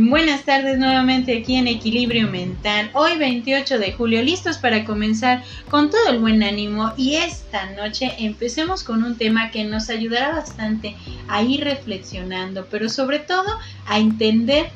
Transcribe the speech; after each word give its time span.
Buenas 0.00 0.44
tardes 0.44 0.78
nuevamente 0.78 1.36
aquí 1.36 1.56
en 1.56 1.66
Equilibrio 1.66 2.28
Mental. 2.28 2.88
Hoy 2.94 3.18
28 3.18 3.80
de 3.80 3.92
julio, 3.92 4.22
listos 4.22 4.56
para 4.56 4.84
comenzar 4.84 5.42
con 5.70 5.90
todo 5.90 6.10
el 6.10 6.20
buen 6.20 6.40
ánimo 6.44 6.92
y 6.96 7.16
esta 7.16 7.72
noche 7.72 8.14
empecemos 8.20 8.84
con 8.84 9.02
un 9.02 9.16
tema 9.16 9.50
que 9.50 9.64
nos 9.64 9.90
ayudará 9.90 10.36
bastante 10.36 10.94
a 11.26 11.42
ir 11.42 11.64
reflexionando, 11.64 12.68
pero 12.70 12.88
sobre 12.88 13.18
todo 13.18 13.48
a 13.86 13.98
entender 13.98 14.70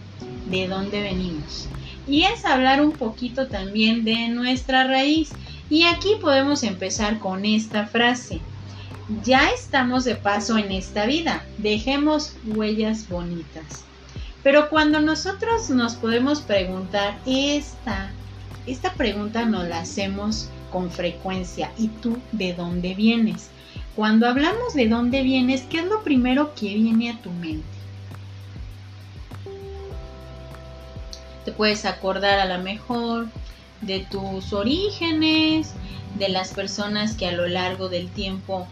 de 0.51 0.67
dónde 0.67 1.01
venimos. 1.01 1.69
Y 2.09 2.25
es 2.25 2.45
hablar 2.45 2.83
un 2.83 2.91
poquito 2.91 3.47
también 3.47 4.03
de 4.03 4.27
nuestra 4.27 4.89
raíz. 4.89 5.31
Y 5.71 5.85
aquí 5.85 6.17
podemos 6.21 6.65
empezar 6.65 7.21
con 7.21 7.45
esta 7.45 7.87
frase. 7.87 8.41
Ya 9.23 9.51
estamos 9.51 10.03
de 10.03 10.17
paso 10.17 10.59
en 10.59 10.73
esta 10.73 11.07
vida, 11.07 11.45
dejemos 11.59 12.35
huellas 12.45 13.09
bonitas. 13.09 13.85
Pero 14.43 14.69
cuando 14.69 15.01
nosotros 15.01 15.71
nos 15.71 15.95
podemos 15.95 16.41
preguntar 16.41 17.17
esta, 17.27 18.11
esta 18.67 18.93
pregunta 18.95 19.45
nos 19.45 19.69
la 19.69 19.81
hacemos 19.81 20.49
con 20.73 20.91
frecuencia. 20.91 21.71
¿Y 21.79 21.89
tú 21.89 22.19
de 22.33 22.55
dónde 22.55 22.95
vienes? 22.95 23.51
Cuando 23.95 24.27
hablamos 24.27 24.75
de 24.75 24.89
dónde 24.89 25.23
vienes, 25.23 25.63
¿qué 25.63 25.81
es 25.81 25.85
lo 25.87 26.03
primero 26.03 26.55
que 26.55 26.75
viene 26.75 27.11
a 27.11 27.19
tu 27.19 27.31
mente? 27.31 27.67
Te 31.45 31.53
puedes 31.53 31.85
acordar 31.85 32.39
a 32.39 32.57
lo 32.57 32.63
mejor 32.63 33.27
de 33.81 34.01
tus 34.11 34.53
orígenes, 34.53 35.75
de 36.19 36.29
las 36.29 36.53
personas 36.53 37.15
que 37.15 37.27
a 37.27 37.33
lo 37.33 37.47
largo 37.49 37.89
del 37.89 38.09
tiempo 38.09 38.67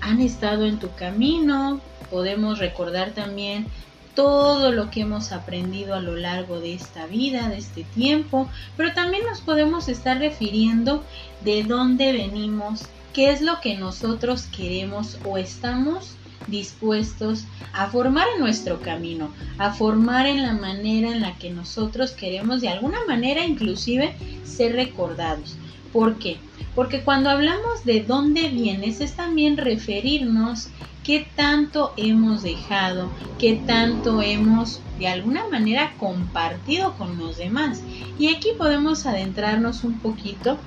han 0.00 0.20
estado 0.20 0.64
en 0.64 0.78
tu 0.78 0.94
camino. 0.94 1.80
Podemos 2.10 2.58
recordar 2.58 3.12
también 3.12 3.66
todo 4.14 4.72
lo 4.72 4.90
que 4.90 5.00
hemos 5.00 5.32
aprendido 5.32 5.94
a 5.94 6.00
lo 6.00 6.16
largo 6.16 6.60
de 6.60 6.74
esta 6.74 7.06
vida, 7.06 7.48
de 7.48 7.58
este 7.58 7.84
tiempo, 7.84 8.48
pero 8.76 8.92
también 8.92 9.24
nos 9.24 9.40
podemos 9.40 9.88
estar 9.88 10.18
refiriendo 10.18 11.02
de 11.44 11.64
dónde 11.64 12.12
venimos, 12.12 12.82
qué 13.12 13.30
es 13.30 13.40
lo 13.40 13.60
que 13.60 13.76
nosotros 13.76 14.44
queremos 14.44 15.18
o 15.24 15.38
estamos 15.38 16.16
dispuestos 16.46 17.44
a 17.72 17.86
formar 17.88 18.26
en 18.34 18.40
nuestro 18.40 18.80
camino, 18.80 19.32
a 19.58 19.72
formar 19.72 20.26
en 20.26 20.42
la 20.42 20.52
manera 20.52 21.12
en 21.12 21.20
la 21.20 21.34
que 21.38 21.50
nosotros 21.50 22.10
queremos 22.12 22.60
de 22.60 22.68
alguna 22.68 23.04
manera 23.06 23.44
inclusive 23.44 24.14
ser 24.44 24.74
recordados. 24.74 25.56
¿Por 25.92 26.18
qué? 26.18 26.38
Porque 26.74 27.02
cuando 27.02 27.30
hablamos 27.30 27.84
de 27.84 28.00
dónde 28.00 28.48
vienes 28.48 29.00
es 29.00 29.12
también 29.14 29.56
referirnos 29.56 30.68
qué 31.04 31.26
tanto 31.36 31.92
hemos 31.96 32.42
dejado, 32.42 33.10
qué 33.38 33.62
tanto 33.66 34.22
hemos 34.22 34.80
de 34.98 35.08
alguna 35.08 35.48
manera 35.48 35.94
compartido 35.98 36.94
con 36.96 37.18
los 37.18 37.38
demás. 37.38 37.82
Y 38.18 38.34
aquí 38.34 38.50
podemos 38.56 39.06
adentrarnos 39.06 39.84
un 39.84 39.98
poquito 39.98 40.58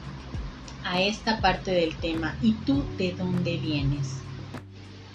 a 0.83 1.01
esta 1.01 1.39
parte 1.41 1.71
del 1.71 1.95
tema. 1.95 2.35
¿Y 2.41 2.53
tú 2.53 2.83
de 2.97 3.13
dónde 3.13 3.57
vienes? 3.57 4.15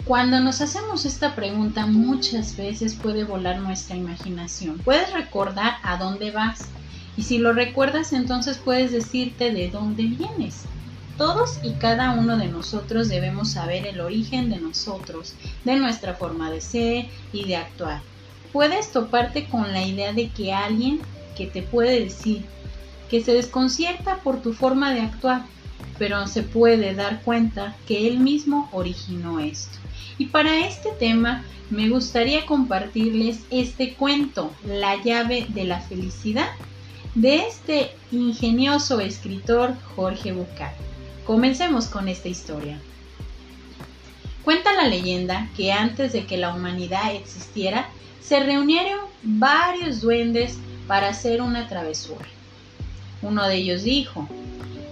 Cuando 0.05 0.39
nos 0.39 0.61
hacemos 0.61 1.05
esta 1.05 1.35
pregunta 1.35 1.85
muchas 1.85 2.57
veces 2.57 2.95
puede 2.95 3.23
volar 3.23 3.59
nuestra 3.59 3.95
imaginación. 3.95 4.79
Puedes 4.79 5.13
recordar 5.13 5.75
a 5.83 5.97
dónde 5.97 6.31
vas 6.31 6.65
y 7.15 7.23
si 7.23 7.37
lo 7.37 7.53
recuerdas 7.53 8.11
entonces 8.11 8.57
puedes 8.57 8.91
decirte 8.91 9.51
de 9.51 9.69
dónde 9.69 10.03
vienes. 10.03 10.65
Todos 11.21 11.59
y 11.61 11.73
cada 11.73 12.13
uno 12.13 12.35
de 12.35 12.47
nosotros 12.47 13.07
debemos 13.07 13.51
saber 13.51 13.85
el 13.85 14.01
origen 14.01 14.49
de 14.49 14.57
nosotros, 14.57 15.35
de 15.63 15.75
nuestra 15.75 16.15
forma 16.15 16.49
de 16.49 16.61
ser 16.61 17.09
y 17.31 17.45
de 17.45 17.57
actuar. 17.57 18.01
Puedes 18.51 18.91
toparte 18.91 19.45
con 19.47 19.71
la 19.71 19.85
idea 19.85 20.13
de 20.13 20.29
que 20.29 20.51
alguien 20.51 20.99
que 21.37 21.45
te 21.45 21.61
puede 21.61 21.99
decir 21.99 22.43
que 23.07 23.23
se 23.23 23.33
desconcierta 23.33 24.15
por 24.23 24.41
tu 24.41 24.53
forma 24.53 24.95
de 24.95 25.01
actuar, 25.01 25.45
pero 25.99 26.25
se 26.25 26.41
puede 26.41 26.95
dar 26.95 27.21
cuenta 27.21 27.75
que 27.85 28.07
él 28.07 28.17
mismo 28.19 28.67
originó 28.71 29.39
esto. 29.39 29.77
Y 30.17 30.25
para 30.25 30.65
este 30.65 30.89
tema 30.93 31.43
me 31.69 31.87
gustaría 31.89 32.47
compartirles 32.47 33.41
este 33.51 33.93
cuento, 33.93 34.51
La 34.65 34.95
llave 35.03 35.45
de 35.49 35.65
la 35.65 35.81
felicidad, 35.81 36.49
de 37.13 37.45
este 37.45 37.91
ingenioso 38.11 38.99
escritor 38.99 39.75
Jorge 39.95 40.31
Bucay. 40.31 40.90
Comencemos 41.25 41.85
con 41.85 42.07
esta 42.07 42.29
historia. 42.29 42.79
Cuenta 44.43 44.73
la 44.73 44.87
leyenda 44.87 45.49
que 45.55 45.71
antes 45.71 46.13
de 46.13 46.25
que 46.25 46.37
la 46.37 46.53
humanidad 46.53 47.13
existiera, 47.13 47.89
se 48.21 48.39
reunieron 48.39 48.99
varios 49.21 50.01
duendes 50.01 50.57
para 50.87 51.09
hacer 51.09 51.41
una 51.41 51.67
travesura. 51.67 52.25
Uno 53.21 53.47
de 53.47 53.55
ellos 53.57 53.83
dijo, 53.83 54.27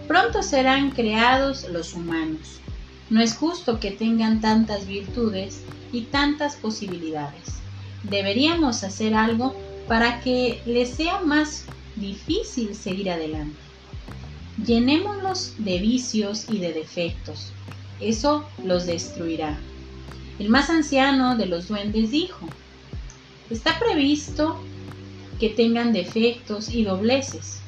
pronto 0.07 0.43
serán 0.43 0.91
creados 0.91 1.67
los 1.67 1.93
humanos. 1.93 2.59
No 3.09 3.21
es 3.21 3.35
justo 3.35 3.79
que 3.79 3.89
tengan 3.89 4.39
tantas 4.39 4.85
virtudes 4.85 5.63
y 5.91 6.01
tantas 6.01 6.55
posibilidades. 6.55 7.55
Deberíamos 8.03 8.83
hacer 8.83 9.15
algo 9.15 9.55
para 9.87 10.21
que 10.21 10.61
les 10.67 10.91
sea 10.91 11.21
más 11.21 11.65
difícil 11.95 12.75
seguir 12.75 13.09
adelante. 13.09 13.68
Llenémoslos 14.65 15.53
de 15.57 15.79
vicios 15.79 16.45
y 16.49 16.57
de 16.59 16.73
defectos. 16.73 17.53
Eso 17.99 18.47
los 18.63 18.85
destruirá. 18.85 19.57
El 20.37 20.49
más 20.49 20.69
anciano 20.69 21.37
de 21.37 21.45
los 21.45 21.67
duendes 21.67 22.11
dijo, 22.11 22.47
está 23.49 23.77
previsto 23.79 24.59
que 25.39 25.49
tengan 25.49 25.93
defectos 25.93 26.69
y 26.73 26.83
dobleces, 26.83 27.59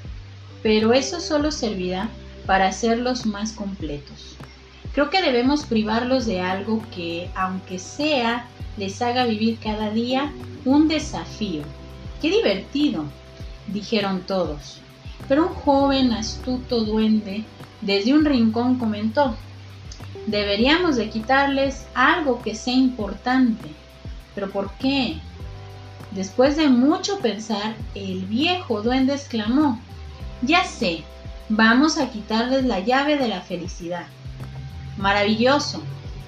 pero 0.63 0.94
eso 0.94 1.19
solo 1.19 1.52
servirá 1.52 2.09
para 2.46 2.68
hacerlos 2.68 3.25
más 3.25 3.53
completos. 3.53 4.35
Creo 4.94 5.09
que 5.09 5.22
debemos 5.22 5.66
privarlos 5.66 6.25
de 6.25 6.41
algo 6.41 6.84
que, 6.94 7.29
aunque 7.35 7.79
sea, 7.79 8.47
les 8.78 9.02
haga 9.02 9.25
vivir 9.25 9.58
cada 9.63 9.90
día 9.91 10.31
un 10.66 10.88
desafío. 10.88 11.63
¡Qué 12.22 12.29
divertido! 12.29 13.06
dijeron 13.68 14.22
todos. 14.28 14.81
Pero 15.28 15.48
un 15.48 15.54
joven 15.54 16.14
astuto 16.14 16.84
duende 16.84 17.46
desde 17.82 18.14
un 18.14 18.26
rincón 18.26 18.78
comentó, 18.78 19.36
deberíamos 20.28 20.98
de 20.98 21.09
quitarles 21.09 21.88
algo 21.96 22.42
que 22.42 22.56
sea 22.56 22.76
importante. 22.76 23.70
¿Pero 24.36 24.52
por 24.52 24.72
qué? 24.74 25.20
Después 26.12 26.58
de 26.58 26.68
mucho 26.68 27.20
pensar, 27.20 27.76
el 27.96 28.26
viejo 28.26 28.82
duende 28.82 29.14
exclamó, 29.14 29.80
ya 30.42 30.64
sé, 30.64 31.04
vamos 31.50 31.98
a 31.98 32.09
quitarles 32.09 32.66
la 32.66 32.80
llave 32.80 33.18
de 33.18 33.28
la 33.28 33.42
felicidad. 33.42 34.06
Maravilloso, 34.98 35.82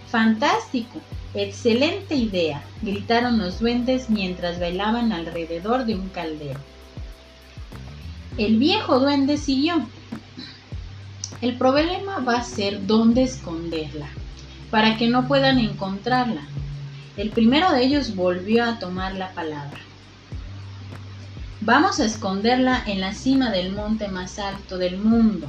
fantástico, 0.10 1.00
excelente 1.34 2.16
idea, 2.16 2.64
gritaron 2.82 3.38
los 3.38 3.60
duendes 3.60 4.10
mientras 4.10 4.60
bailaban 4.60 5.12
alrededor 5.12 5.86
de 5.86 5.96
un 5.96 6.10
caldero. 6.10 6.60
El 8.38 8.58
viejo 8.58 9.00
duende 9.00 9.38
siguió. 9.38 9.86
El 11.40 11.56
problema 11.56 12.18
va 12.20 12.38
a 12.38 12.44
ser 12.44 12.88
dónde 12.88 13.22
esconderla, 13.22 14.08
para 14.72 14.98
que 14.98 15.08
no 15.08 15.28
puedan 15.28 15.60
encontrarla. 15.60 16.42
El 17.16 17.30
primero 17.30 17.72
de 17.72 17.84
ellos 17.84 18.16
volvió 18.16 18.64
a 18.64 18.80
tomar 18.80 19.14
la 19.14 19.32
palabra. 19.34 19.80
Vamos 21.62 22.00
a 22.00 22.06
esconderla 22.06 22.84
en 22.88 23.02
la 23.02 23.14
cima 23.14 23.52
del 23.52 23.72
monte 23.72 24.08
más 24.08 24.40
alto 24.40 24.80
del 24.80 24.98
mundo. 24.98 25.48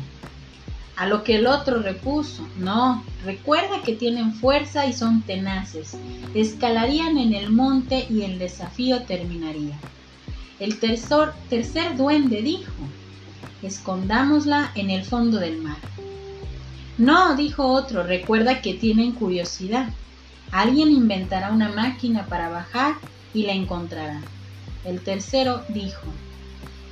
A 0.96 1.06
lo 1.06 1.24
que 1.24 1.36
el 1.36 1.46
otro 1.46 1.80
repuso, 1.80 2.46
no, 2.58 3.02
recuerda 3.24 3.80
que 3.82 3.94
tienen 3.94 4.34
fuerza 4.34 4.84
y 4.84 4.92
son 4.92 5.22
tenaces. 5.22 5.96
Escalarían 6.34 7.16
en 7.16 7.32
el 7.32 7.50
monte 7.50 8.06
y 8.10 8.22
el 8.22 8.38
desafío 8.38 9.04
terminaría. 9.04 9.78
El 10.60 10.78
tercer, 10.78 11.96
duende 11.96 12.40
dijo, 12.40 12.72
escondámosla 13.62 14.70
en 14.76 14.90
el 14.90 15.04
fondo 15.04 15.38
del 15.38 15.60
mar. 15.60 15.78
No, 16.96 17.34
dijo 17.34 17.66
otro, 17.66 18.04
recuerda 18.04 18.62
que 18.62 18.74
tienen 18.74 19.12
curiosidad. 19.12 19.88
Alguien 20.52 20.90
inventará 20.92 21.50
una 21.50 21.70
máquina 21.70 22.26
para 22.26 22.50
bajar 22.50 22.94
y 23.32 23.46
la 23.46 23.52
encontrará. 23.52 24.20
El 24.84 25.00
tercero 25.00 25.64
dijo, 25.70 26.06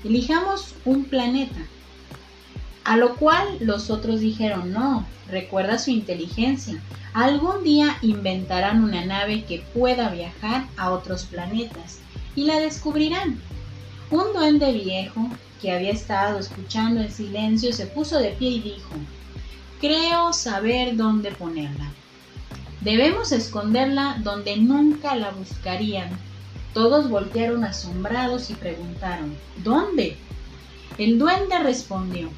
elijamos 0.02 0.74
un 0.84 1.04
planeta. 1.04 1.60
A 2.84 2.96
lo 2.96 3.14
cual 3.14 3.46
los 3.60 3.90
otros 3.90 4.18
dijeron, 4.18 4.72
no, 4.72 5.06
recuerda 5.28 5.78
su 5.78 5.92
inteligencia. 5.92 6.82
Algún 7.12 7.62
día 7.62 7.96
inventarán 8.02 8.82
una 8.82 9.04
nave 9.04 9.44
que 9.44 9.62
pueda 9.72 10.08
viajar 10.08 10.66
a 10.76 10.90
otros 10.90 11.24
planetas 11.24 12.00
y 12.34 12.46
la 12.46 12.58
descubrirán. 12.58 13.40
Un 14.12 14.34
duende 14.34 14.70
viejo 14.72 15.26
que 15.62 15.72
había 15.72 15.90
estado 15.90 16.38
escuchando 16.38 17.00
en 17.00 17.10
silencio 17.10 17.72
se 17.72 17.86
puso 17.86 18.18
de 18.18 18.32
pie 18.32 18.50
y 18.50 18.60
dijo, 18.60 18.90
creo 19.80 20.34
saber 20.34 20.96
dónde 20.96 21.32
ponerla. 21.32 21.90
Debemos 22.82 23.32
esconderla 23.32 24.18
donde 24.22 24.58
nunca 24.58 25.16
la 25.16 25.30
buscarían. 25.30 26.10
Todos 26.74 27.08
voltearon 27.08 27.64
asombrados 27.64 28.50
y 28.50 28.54
preguntaron, 28.54 29.34
¿dónde? 29.64 30.18
El 30.98 31.18
duende 31.18 31.58
respondió, 31.60 32.28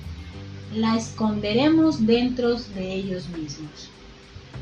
la 0.73 0.97
esconderemos 0.97 2.07
dentro 2.07 2.55
de 2.55 2.95
ellos 2.95 3.29
mismos, 3.31 3.91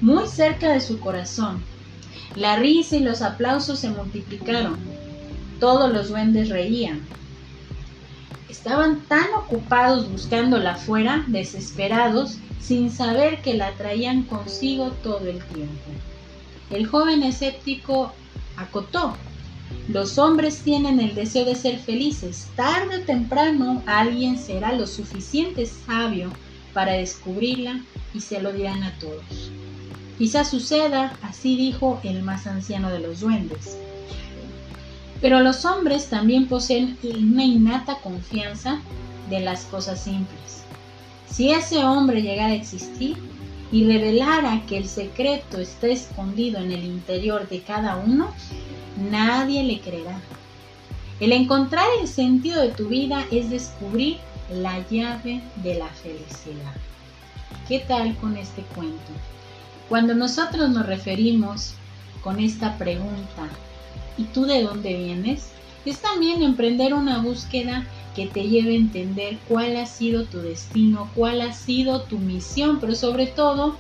muy 0.01 0.27
cerca 0.27 0.73
de 0.73 0.81
su 0.81 0.99
corazón. 0.99 1.63
La 2.37 2.57
risa 2.57 2.97
y 2.97 3.01
los 3.01 3.21
aplausos 3.21 3.81
se 3.81 3.91
multiplicaron. 3.91 5.02
Todos 5.63 5.93
los 5.93 6.09
duendes 6.09 6.49
reían. 6.49 7.03
Estaban 8.49 9.03
tan 9.03 9.33
ocupados 9.37 10.11
buscándola 10.11 10.73
afuera, 10.73 11.25
desesperados, 11.29 12.39
sin 12.59 12.91
saber 12.91 13.43
que 13.43 13.55
la 13.55 13.71
traían 13.75 14.25
consigo 14.25 14.91
todo 15.05 15.21
el 15.21 15.39
tiempo. 15.45 15.91
El 16.71 16.89
joven 16.89 17.23
escéptico 17.23 18.13
acotó, 18.57 19.15
los 19.87 20.19
hombres 20.19 20.63
tienen 20.65 20.99
el 20.99 21.15
deseo 21.15 21.45
de 21.45 21.55
ser 21.55 21.79
felices. 21.79 22.49
Tarde 22.57 22.97
o 22.97 23.03
temprano 23.03 23.85
alguien 23.87 24.39
será 24.39 24.73
lo 24.73 24.89
suficiente 24.89 25.67
sabio 25.67 26.33
para 26.75 26.95
descubrirla 26.95 27.85
y 28.13 28.21
se 28.21 28.43
lo 28.43 28.53
dirán 28.53 28.83
a 28.83 28.99
todos. 28.99 29.53
Quizás 30.19 30.51
suceda, 30.51 31.17
así 31.23 31.57
dijo 31.57 32.01
el 32.03 32.25
más 32.25 32.49
anciano 32.49 32.91
de 32.91 32.99
los 32.99 33.21
duendes. 33.21 33.79
Pero 35.23 35.41
los 35.41 35.65
hombres 35.65 36.09
también 36.09 36.49
poseen 36.49 36.99
una 37.05 37.45
innata 37.45 37.99
confianza 38.01 38.81
de 39.31 39.39
las 39.39 39.65
cosas 39.67 40.03
simples. 40.03 40.65
Si 41.31 41.53
ese 41.53 41.85
hombre 41.85 42.21
llegara 42.21 42.51
a 42.51 42.57
existir 42.57 43.17
y 43.71 43.87
revelara 43.87 44.67
que 44.67 44.77
el 44.77 44.89
secreto 44.89 45.59
está 45.59 45.87
escondido 45.87 46.59
en 46.59 46.73
el 46.73 46.85
interior 46.85 47.49
de 47.49 47.63
cada 47.63 47.97
uno, 47.97 48.35
nadie 49.11 49.63
le 49.63 49.81
creerá. 49.81 50.21
El 51.21 51.31
encontrar 51.31 51.87
el 52.01 52.09
sentido 52.09 52.61
de 52.61 52.71
tu 52.71 52.89
vida 52.89 53.25
es 53.31 53.49
descubrir 53.49 54.19
la 54.51 54.81
llave 54.91 55.41
de 55.63 55.77
la 55.77 55.87
felicidad. 55.87 56.75
¿Qué 57.69 57.79
tal 57.79 58.17
con 58.17 58.37
este 58.37 58.63
cuento? 58.75 59.13
Cuando 59.89 60.17
nosotros 60.17 60.69
nos 60.71 60.85
referimos 60.85 61.75
con 62.23 62.41
esta 62.41 62.77
pregunta, 62.77 63.49
¿y 64.17 64.25
tú 64.25 64.45
de 64.45 64.63
dónde 64.63 64.95
vienes? 64.95 65.51
Es 65.85 65.99
también 65.99 66.43
emprender 66.43 66.95
una 66.95 67.19
búsqueda 67.19 67.87
que 68.15 68.27
te 68.27 68.49
lleve 68.49 68.73
a 68.73 68.79
entender 68.79 69.39
cuál 69.49 69.77
ha 69.77 69.87
sido 69.87 70.25
tu 70.25 70.41
destino, 70.41 71.11
cuál 71.15 71.41
ha 71.41 71.53
sido 71.53 72.03
tu 72.03 72.19
misión, 72.19 72.79
pero 72.81 72.95
sobre 72.95 73.27
todo, 73.27 73.77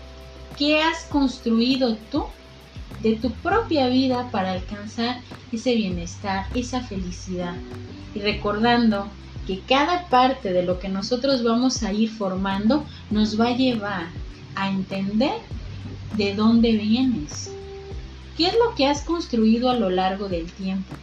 ¿qué 0.58 0.80
has 0.80 1.04
construido 1.04 1.96
tú 2.10 2.24
de 3.02 3.16
tu 3.16 3.30
propia 3.30 3.88
vida 3.88 4.30
para 4.30 4.52
alcanzar 4.52 5.20
ese 5.50 5.74
bienestar, 5.74 6.46
esa 6.54 6.80
felicidad. 6.80 7.54
Y 8.14 8.20
recordando 8.20 9.08
que 9.46 9.60
cada 9.60 10.08
parte 10.08 10.52
de 10.52 10.62
lo 10.62 10.78
que 10.78 10.88
nosotros 10.88 11.42
vamos 11.42 11.82
a 11.82 11.92
ir 11.92 12.10
formando 12.10 12.84
nos 13.10 13.38
va 13.38 13.48
a 13.48 13.56
llevar 13.56 14.06
a 14.54 14.70
entender 14.70 15.40
de 16.16 16.34
dónde 16.34 16.72
vienes. 16.72 17.52
¿Qué 18.36 18.46
es 18.46 18.54
lo 18.54 18.74
que 18.74 18.86
has 18.86 19.02
construido 19.02 19.70
a 19.70 19.76
lo 19.76 19.90
largo 19.90 20.28
del 20.28 20.50
tiempo? 20.50 20.94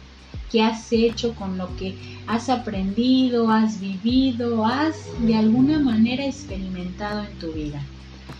¿Qué 0.50 0.62
has 0.62 0.92
hecho 0.92 1.34
con 1.34 1.58
lo 1.58 1.76
que 1.76 1.96
has 2.26 2.48
aprendido, 2.48 3.50
has 3.50 3.80
vivido, 3.80 4.66
has 4.66 4.96
de 5.20 5.36
alguna 5.36 5.78
manera 5.78 6.26
experimentado 6.26 7.24
en 7.24 7.38
tu 7.38 7.52
vida? 7.52 7.80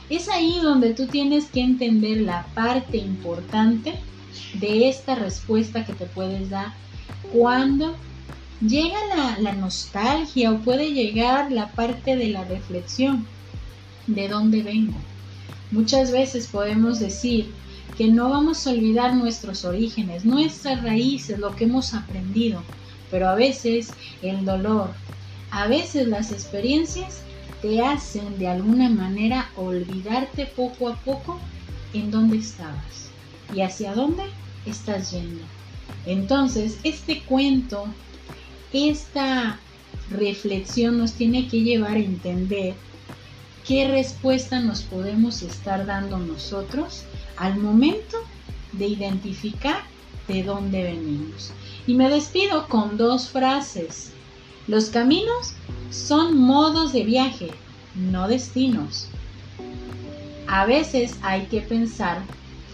Es 0.08 0.28
ahí 0.28 0.58
donde 0.60 0.92
tú 0.92 1.06
tienes 1.06 1.46
que 1.46 1.60
entender 1.60 2.22
la 2.22 2.44
parte 2.54 2.96
importante 2.96 3.94
de 4.54 4.88
esta 4.88 5.14
respuesta 5.14 5.86
que 5.86 5.92
te 5.92 6.06
puedes 6.06 6.50
dar 6.50 6.72
cuando 7.32 7.94
llega 8.60 8.98
la, 9.40 9.52
nostalgia 9.52 10.50
o 10.50 10.58
puede 10.58 10.92
llegar 10.92 11.52
la 11.52 11.68
parte 11.68 12.16
de 12.16 12.28
la 12.28 12.44
reflexión. 12.44 13.26
¿De 14.06 14.26
dónde 14.26 14.62
vengo? 14.62 14.98
Muchas 15.70 16.10
veces 16.10 16.48
podemos 16.48 16.98
decir 16.98 17.52
que 17.96 18.08
no 18.08 18.30
vamos 18.30 18.66
a 18.66 18.70
olvidar 18.70 19.14
nuestros 19.14 19.64
orígenes, 19.64 20.24
nuestras 20.24 20.82
raíces, 20.82 21.38
lo 21.38 21.54
que 21.54 21.64
hemos 21.64 21.94
aprendido, 21.94 22.62
pero 23.10 23.28
a 23.28 23.34
veces 23.34 23.92
el 24.22 24.44
dolor, 24.44 24.90
a 25.50 25.66
veces 25.66 26.06
las 26.08 26.32
experiencias 26.32 27.22
te 27.62 27.82
hacen 27.82 28.38
de 28.38 28.48
alguna 28.48 28.88
manera 28.88 29.50
olvidarte 29.56 30.46
poco 30.46 30.88
a 30.88 30.96
poco 30.96 31.38
en 31.92 32.10
dónde 32.10 32.38
estabas 32.38 33.10
y 33.54 33.60
hacia 33.60 33.94
dónde 33.94 34.24
estás 34.64 35.10
yendo. 35.12 35.42
Entonces, 36.06 36.78
este 36.84 37.20
cuento, 37.22 37.86
esta 38.72 39.58
reflexión 40.10 40.98
nos 40.98 41.12
tiene 41.12 41.48
que 41.48 41.60
llevar 41.60 41.92
a 41.92 42.00
entender 42.00 42.74
qué 43.66 43.88
respuesta 43.88 44.60
nos 44.60 44.82
podemos 44.82 45.42
estar 45.42 45.84
dando 45.86 46.18
nosotros 46.18 47.04
al 47.40 47.56
momento 47.56 48.18
de 48.72 48.86
identificar 48.86 49.82
de 50.28 50.42
dónde 50.44 50.84
venimos. 50.84 51.52
Y 51.86 51.94
me 51.94 52.10
despido 52.10 52.68
con 52.68 52.98
dos 52.98 53.30
frases. 53.30 54.12
Los 54.68 54.90
caminos 54.90 55.54
son 55.90 56.38
modos 56.38 56.92
de 56.92 57.02
viaje, 57.02 57.50
no 57.96 58.28
destinos. 58.28 59.08
A 60.46 60.66
veces 60.66 61.18
hay 61.22 61.46
que 61.46 61.62
pensar, 61.62 62.22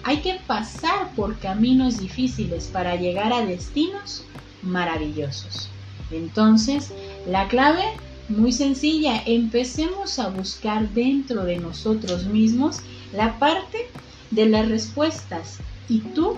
hay 0.02 0.18
que 0.18 0.34
pasar 0.46 1.14
por 1.14 1.38
caminos 1.38 2.00
difíciles 2.00 2.66
para 2.66 2.96
llegar 2.96 3.32
a 3.32 3.46
destinos 3.46 4.24
maravillosos. 4.62 5.70
Entonces, 6.10 6.92
la 7.28 7.46
clave, 7.46 7.84
muy 8.28 8.50
sencilla, 8.50 9.22
empecemos 9.26 10.18
a 10.18 10.28
buscar 10.28 10.88
dentro 10.90 11.44
de 11.44 11.58
nosotros 11.58 12.24
mismos 12.24 12.80
la 13.12 13.38
parte 13.38 13.88
de 14.30 14.46
las 14.46 14.68
respuestas 14.68 15.58
y 15.88 16.00
tú 16.00 16.36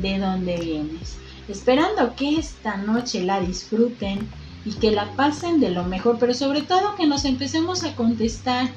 de 0.00 0.18
dónde 0.18 0.56
vienes. 0.56 1.16
Esperando 1.48 2.14
que 2.14 2.38
esta 2.38 2.76
noche 2.76 3.22
la 3.22 3.40
disfruten 3.40 4.28
y 4.64 4.72
que 4.72 4.90
la 4.90 5.10
pasen 5.12 5.60
de 5.60 5.70
lo 5.70 5.84
mejor, 5.84 6.18
pero 6.18 6.34
sobre 6.34 6.62
todo 6.62 6.94
que 6.96 7.06
nos 7.06 7.24
empecemos 7.24 7.84
a 7.84 7.94
contestar 7.94 8.68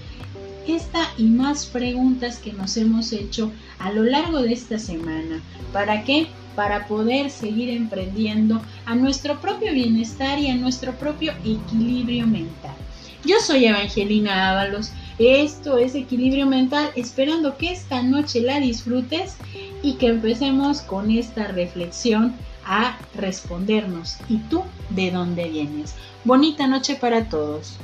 esta 0.67 1.09
y 1.17 1.25
más 1.25 1.65
preguntas 1.65 2.37
que 2.37 2.53
nos 2.53 2.77
hemos 2.77 3.11
hecho 3.11 3.51
a 3.79 3.91
lo 3.91 4.03
largo 4.03 4.41
de 4.41 4.53
esta 4.53 4.79
semana. 4.79 5.41
¿Para 5.73 6.03
qué? 6.03 6.27
Para 6.55 6.87
poder 6.87 7.29
seguir 7.29 7.69
emprendiendo 7.69 8.61
a 8.85 8.95
nuestro 8.95 9.41
propio 9.41 9.73
bienestar 9.73 10.39
y 10.39 10.47
a 10.49 10.55
nuestro 10.55 10.93
propio 10.93 11.33
equilibrio 11.43 12.27
mental. 12.27 12.75
Yo 13.23 13.39
soy 13.39 13.65
Evangelina 13.65 14.49
Ábalos. 14.49 14.91
Esto 15.19 15.77
es 15.77 15.93
Equilibrio 15.93 16.47
Mental, 16.47 16.89
esperando 16.95 17.55
que 17.55 17.71
esta 17.71 18.01
noche 18.01 18.41
la 18.41 18.59
disfrutes 18.59 19.35
y 19.83 19.93
que 19.97 20.07
empecemos 20.07 20.81
con 20.81 21.11
esta 21.11 21.47
reflexión 21.47 22.33
a 22.65 22.97
respondernos. 23.13 24.17
¿Y 24.27 24.37
tú 24.37 24.63
de 24.89 25.11
dónde 25.11 25.49
vienes? 25.49 25.93
Bonita 26.23 26.65
noche 26.65 26.95
para 26.95 27.29
todos. 27.29 27.77